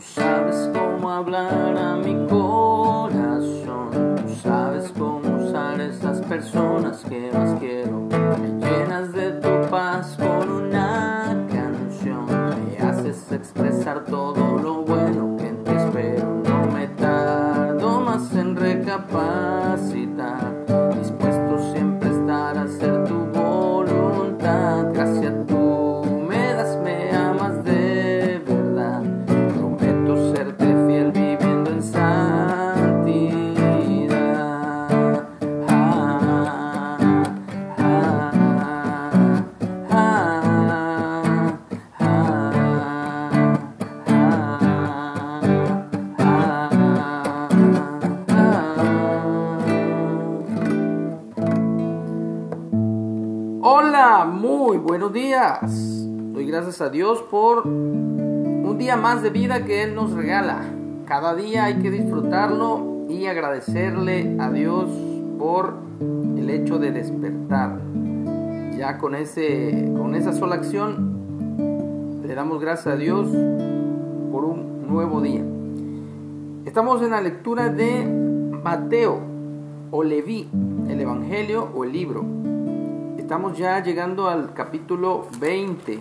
[0.00, 3.90] Tú sabes cómo hablar a mi corazón.
[4.16, 8.08] Tú sabes cómo usar esas personas que más quiero.
[8.40, 12.24] Me llenas de tu paz con una canción.
[12.26, 14.49] Me haces expresar todo
[55.20, 55.60] días.
[56.32, 60.62] Doy gracias a Dios por un día más de vida que Él nos regala.
[61.04, 64.88] Cada día hay que disfrutarlo y agradecerle a Dios
[65.38, 65.74] por
[66.38, 67.80] el hecho de despertar.
[68.78, 73.28] Ya con, ese, con esa sola acción le damos gracias a Dios
[74.32, 75.44] por un nuevo día.
[76.64, 78.06] Estamos en la lectura de
[78.64, 79.20] Mateo
[79.90, 80.48] o Leví,
[80.88, 82.39] el Evangelio o el libro.
[83.30, 86.00] Estamos ya llegando al capítulo 20.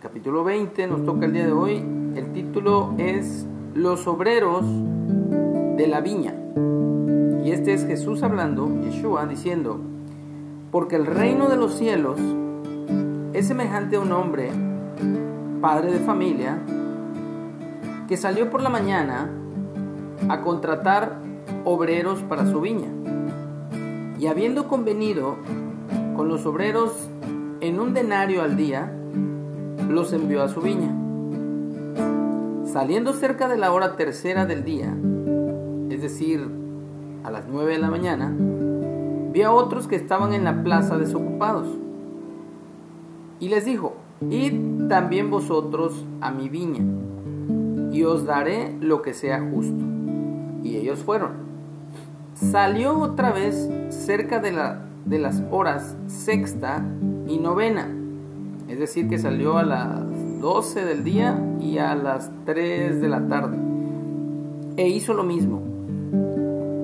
[0.00, 1.84] Capítulo 20 nos toca el día de hoy.
[2.16, 6.32] El título es Los obreros de la viña.
[7.44, 9.82] Y este es Jesús hablando, Yeshua, diciendo,
[10.72, 12.18] porque el reino de los cielos
[13.34, 14.50] es semejante a un hombre,
[15.60, 16.58] padre de familia,
[18.08, 19.30] que salió por la mañana
[20.30, 21.18] a contratar
[21.66, 22.88] obreros para su viña.
[24.18, 25.36] Y habiendo convenido
[26.18, 26.90] con los obreros
[27.60, 28.92] en un denario al día,
[29.88, 30.92] los envió a su viña.
[32.64, 34.92] Saliendo cerca de la hora tercera del día,
[35.90, 36.44] es decir,
[37.22, 38.34] a las nueve de la mañana,
[39.32, 41.68] vi a otros que estaban en la plaza desocupados.
[43.38, 43.94] Y les dijo,
[44.28, 46.82] id también vosotros a mi viña,
[47.92, 49.84] y os daré lo que sea justo.
[50.64, 51.46] Y ellos fueron.
[52.34, 56.84] Salió otra vez cerca de, la, de las horas sexta
[57.26, 57.88] y novena,
[58.68, 63.26] es decir, que salió a las 12 del día y a las 3 de la
[63.26, 63.56] tarde.
[64.76, 65.62] E hizo lo mismo.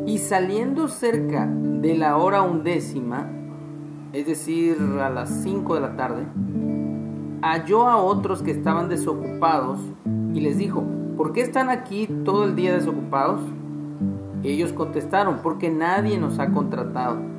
[0.07, 3.29] Y saliendo cerca de la hora undécima,
[4.13, 6.25] es decir, a las 5 de la tarde,
[7.43, 9.79] halló a otros que estaban desocupados
[10.33, 10.83] y les dijo,
[11.17, 13.41] ¿por qué están aquí todo el día desocupados?
[14.43, 17.34] Ellos contestaron, porque nadie nos ha contratado.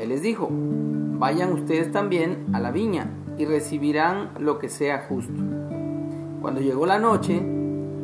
[0.00, 5.42] Él les dijo, vayan ustedes también a la viña y recibirán lo que sea justo.
[6.40, 7.36] Cuando llegó la noche,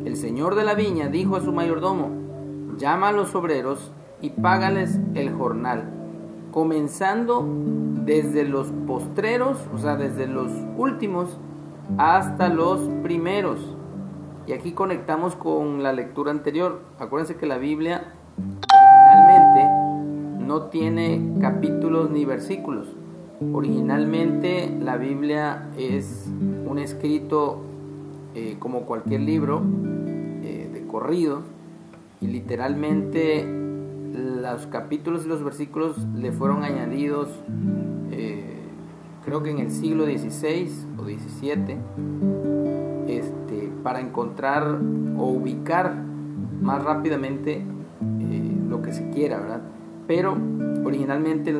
[0.05, 2.11] el señor de la viña dijo a su mayordomo,
[2.77, 3.91] llama a los obreros
[4.21, 5.89] y págales el jornal,
[6.51, 7.43] comenzando
[8.05, 11.39] desde los postreros, o sea, desde los últimos
[11.97, 13.75] hasta los primeros.
[14.45, 16.81] Y aquí conectamos con la lectura anterior.
[16.99, 18.13] Acuérdense que la Biblia
[20.47, 22.87] no tiene capítulos ni versículos.
[23.53, 26.31] Originalmente la Biblia es
[26.65, 27.61] un escrito
[28.33, 29.61] eh, como cualquier libro
[30.41, 31.41] eh, de corrido
[32.21, 37.29] y literalmente los capítulos y los versículos le fueron añadidos
[38.09, 38.61] eh,
[39.23, 41.77] creo que en el siglo XVI o XVII
[43.07, 44.79] este, para encontrar
[45.17, 45.93] o ubicar
[46.61, 47.63] más rápidamente
[48.67, 49.61] lo que se quiera, ¿verdad?
[50.07, 50.37] Pero
[50.85, 51.53] originalmente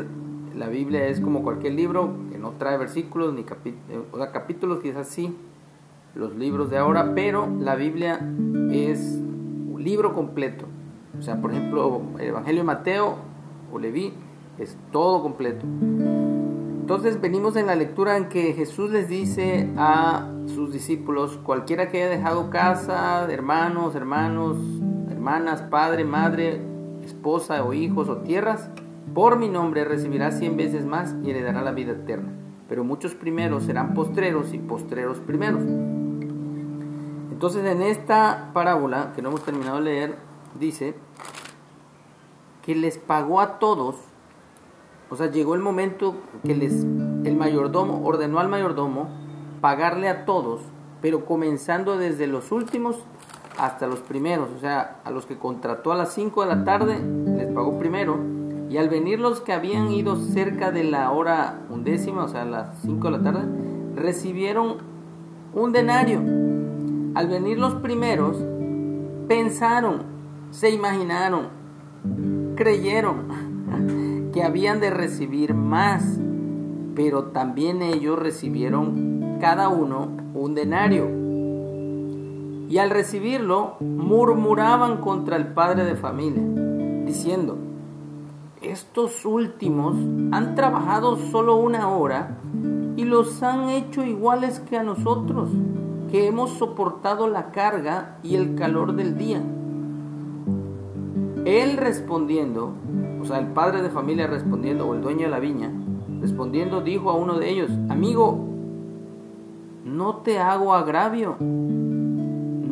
[0.55, 3.45] la Biblia es como cualquier libro que no trae versículos ni
[4.11, 5.35] o sea, capítulos, quizás sí,
[6.15, 8.19] los libros de ahora, pero la Biblia
[8.71, 10.65] es un libro completo.
[11.17, 13.15] O sea, por ejemplo, el Evangelio de Mateo
[13.71, 14.13] o Leví
[14.57, 15.65] es todo completo.
[15.65, 22.01] Entonces venimos en la lectura en que Jesús les dice a sus discípulos, cualquiera que
[22.01, 24.57] haya dejado casa, hermanos, hermanos,
[25.11, 26.61] hermanas, padre, madre,
[27.07, 28.69] esposa o hijos o tierras,
[29.13, 32.31] por mi nombre recibirá cien veces más y heredará la vida eterna.
[32.69, 35.63] Pero muchos primeros serán postreros y postreros primeros.
[37.31, 40.15] Entonces en esta parábola que no hemos terminado de leer,
[40.59, 40.95] dice
[42.63, 43.95] que les pagó a todos,
[45.09, 49.07] o sea, llegó el momento que les, el mayordomo ordenó al mayordomo
[49.61, 50.61] pagarle a todos,
[51.01, 52.97] pero comenzando desde los últimos
[53.57, 56.99] hasta los primeros, o sea, a los que contrató a las 5 de la tarde,
[57.37, 58.17] les pagó primero,
[58.69, 62.45] y al venir los que habían ido cerca de la hora undécima, o sea, a
[62.45, 63.45] las 5 de la tarde,
[63.95, 64.77] recibieron
[65.53, 66.19] un denario.
[67.15, 68.37] Al venir los primeros,
[69.27, 70.03] pensaron,
[70.51, 71.47] se imaginaron,
[72.55, 76.19] creyeron que habían de recibir más,
[76.95, 81.26] pero también ellos recibieron cada uno un denario.
[82.69, 86.43] Y al recibirlo, murmuraban contra el padre de familia,
[87.05, 87.57] diciendo,
[88.61, 89.95] estos últimos
[90.31, 92.37] han trabajado solo una hora
[92.97, 95.49] y los han hecho iguales que a nosotros,
[96.11, 99.41] que hemos soportado la carga y el calor del día.
[101.45, 102.73] Él respondiendo,
[103.21, 105.71] o sea, el padre de familia respondiendo, o el dueño de la viña,
[106.19, 108.37] respondiendo, dijo a uno de ellos, amigo,
[109.85, 111.37] no te hago agravio,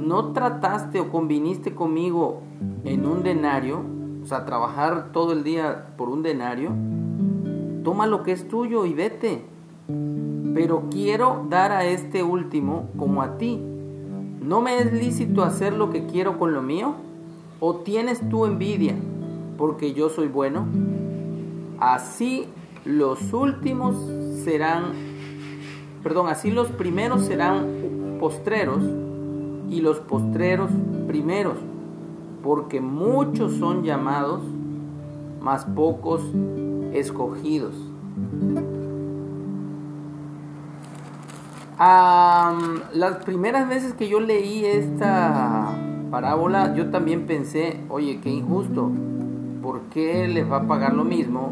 [0.06, 2.42] no trataste o conviniste conmigo
[2.84, 3.82] en un denario,
[4.24, 6.72] o sea, trabajar todo el día por un denario,
[7.84, 9.44] toma lo que es tuyo y vete.
[10.54, 13.60] Pero quiero dar a este último como a ti.
[14.42, 16.96] ¿No me es lícito hacer lo que quiero con lo mío?
[17.60, 18.96] ¿O tienes tú envidia
[19.58, 20.68] porque yo soy bueno?
[21.80, 22.48] Así
[22.86, 23.96] los últimos
[24.44, 24.94] serán,
[26.04, 28.84] perdón, así los primeros serán postreros
[29.70, 30.70] y los postreros
[31.08, 31.58] primeros,
[32.44, 34.42] porque muchos son llamados,
[35.42, 36.22] mas pocos
[36.94, 37.76] escogidos.
[41.78, 45.76] las primeras veces que yo leí esta
[46.10, 48.90] parábola, yo también pensé, oye, qué injusto,
[49.62, 51.52] ¿por qué les va a pagar lo mismo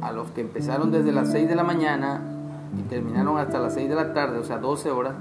[0.00, 2.20] a los que empezaron desde las 6 de la mañana
[2.78, 5.14] y terminaron hasta las 6 de la tarde, o sea, 12 horas,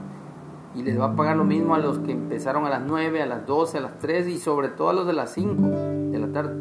[0.76, 3.26] y les va a pagar lo mismo a los que empezaron a las 9, a
[3.26, 5.62] las 12, a las 3 y sobre todo a los de las 5
[6.12, 6.54] de la tarde?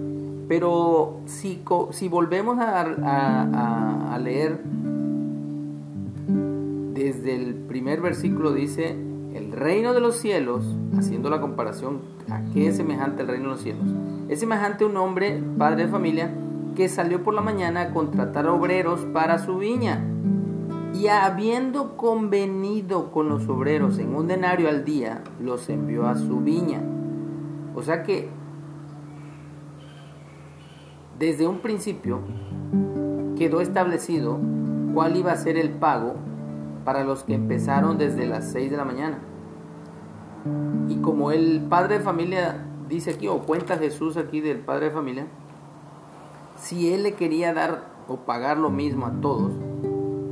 [0.48, 4.60] Pero si, si volvemos a, a leer
[6.94, 8.96] desde el primer versículo dice,
[9.34, 10.64] el reino de los cielos,
[10.96, 12.00] haciendo la comparación
[12.30, 13.86] a qué es semejante el reino de los cielos,
[14.28, 16.30] es semejante a un hombre, padre de familia,
[16.76, 20.02] que salió por la mañana a contratar obreros para su viña.
[21.04, 26.40] Y habiendo convenido con los obreros en un denario al día, los envió a su
[26.40, 26.80] viña.
[27.74, 28.30] O sea que
[31.18, 32.20] desde un principio
[33.36, 34.38] quedó establecido
[34.94, 36.14] cuál iba a ser el pago
[36.86, 39.18] para los que empezaron desde las 6 de la mañana.
[40.88, 44.92] Y como el padre de familia dice aquí, o cuenta Jesús aquí del padre de
[44.92, 45.26] familia,
[46.56, 49.52] si él le quería dar o pagar lo mismo a todos,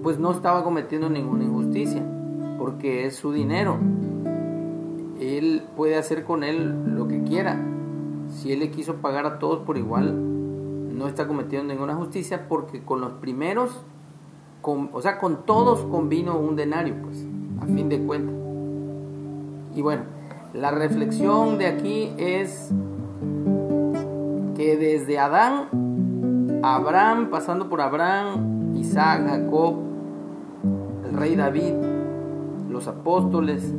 [0.02, 2.02] pues no estaba cometiendo ninguna injusticia,
[2.58, 3.76] porque es su dinero.
[5.20, 7.60] Él puede hacer con él lo que quiera.
[8.30, 10.14] Si él le quiso pagar a todos por igual,
[10.96, 13.82] no está cometiendo ninguna justicia, porque con los primeros
[14.64, 17.26] o sea, con todos convino un denario, pues,
[17.60, 18.34] a fin de cuentas.
[19.74, 20.02] Y bueno,
[20.54, 22.70] la reflexión de aquí es
[24.56, 29.74] que desde Adán, Abraham, pasando por Abraham, Isaac, Jacob,
[31.14, 31.74] rey David,
[32.70, 33.72] los apóstoles,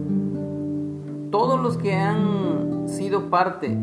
[1.32, 3.78] todos los que han sido parte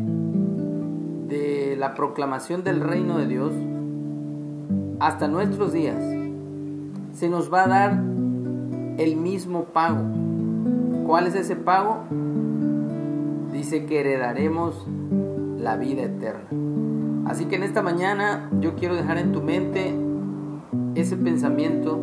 [1.27, 3.53] de la proclamación del reino de Dios,
[4.99, 6.03] hasta nuestros días,
[7.13, 7.91] se nos va a dar
[8.97, 10.01] el mismo pago.
[11.05, 12.03] ¿Cuál es ese pago?
[13.51, 14.87] Dice que heredaremos
[15.57, 16.47] la vida eterna.
[17.25, 19.95] Así que en esta mañana yo quiero dejar en tu mente
[20.95, 21.99] ese pensamiento,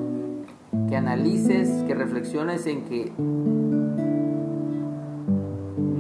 [0.89, 3.13] que analices, que reflexiones en que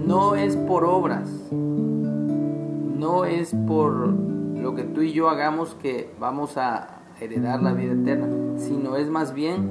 [0.06, 6.56] no es por obras, no es por lo que tú y yo hagamos que vamos
[6.56, 9.70] a heredar la vida eterna, sino es más bien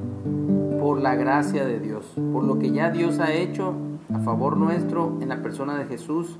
[0.79, 3.73] por la gracia de Dios, por lo que ya Dios ha hecho
[4.13, 6.37] a favor nuestro en la persona de Jesús.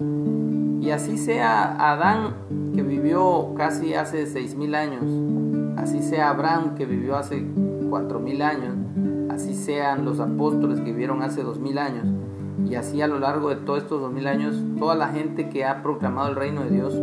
[0.79, 2.35] Y así sea Adán,
[2.73, 5.03] que vivió casi hace seis mil años,
[5.77, 7.45] así sea Abraham, que vivió hace
[7.89, 8.75] cuatro mil años,
[9.29, 12.07] así sean los apóstoles que vivieron hace dos mil años,
[12.69, 15.65] y así a lo largo de todos estos dos mil años, toda la gente que
[15.65, 16.99] ha proclamado el reino de Dios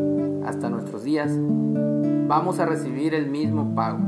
[0.47, 1.39] hasta nuestros días,
[2.29, 3.99] vamos a recibir el mismo pago.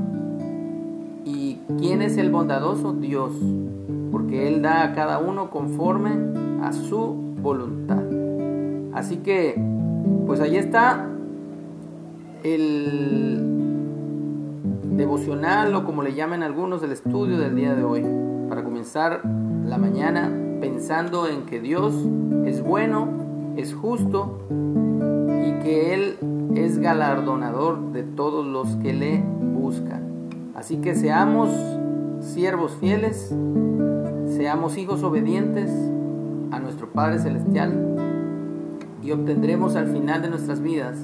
[1.25, 2.93] ¿Y quién es el bondadoso?
[2.93, 3.33] Dios,
[4.13, 6.11] porque Él da a cada uno conforme
[6.63, 8.03] a su voluntad.
[8.93, 9.61] Así que,
[10.27, 11.09] pues ahí está
[12.43, 13.56] el
[14.97, 18.05] devocional o como le llaman algunos el estudio del día de hoy,
[18.49, 19.23] para comenzar
[19.65, 21.95] la mañana pensando en que Dios
[22.47, 23.09] es bueno,
[23.57, 26.17] es justo y que Él
[26.55, 29.23] es galardonador de todos los que le
[29.55, 30.31] buscan.
[30.55, 31.51] Así que seamos
[32.21, 33.35] siervos fieles,
[34.27, 35.71] seamos hijos obedientes
[36.51, 37.97] a nuestro Padre Celestial
[39.03, 40.99] y obtendremos al final de nuestras vidas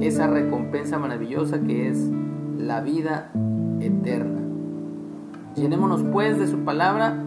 [0.00, 2.10] esa recompensa maravillosa que es
[2.64, 3.30] la vida
[3.80, 4.40] eterna.
[5.54, 7.22] Llenémonos pues de su palabra,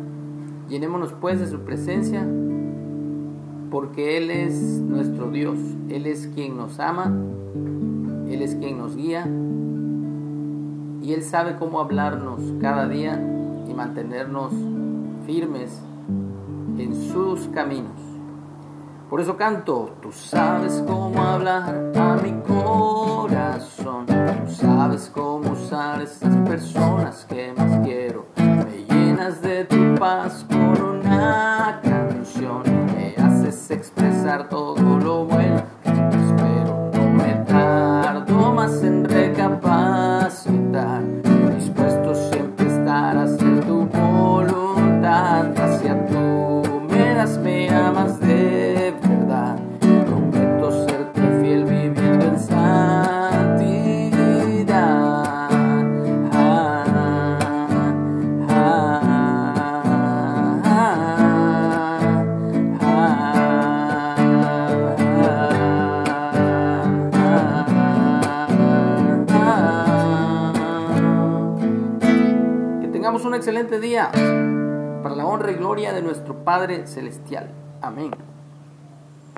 [0.68, 2.28] llenémonos pues de su presencia,
[3.70, 7.14] porque Él es nuestro Dios, Él es quien nos ama,
[8.28, 9.28] Él es quien nos guía
[11.02, 13.22] y Él sabe cómo hablarnos cada día
[13.70, 14.52] y mantenernos
[15.26, 15.82] firmes
[16.78, 18.07] en sus caminos.
[19.10, 26.36] Por eso canto, tú sabes cómo hablar a mi corazón, tú sabes cómo usar esas
[26.48, 34.50] personas que más quiero, me llenas de tu paz con una canción, me haces expresar
[34.50, 35.77] todo lo bueno
[73.38, 74.10] excelente día
[75.04, 77.50] para la honra y gloria de nuestro Padre Celestial.
[77.82, 78.12] Amén.